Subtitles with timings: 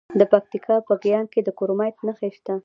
[0.19, 2.53] د پکتیکا په ګیان کې د کرومایټ نښې شته.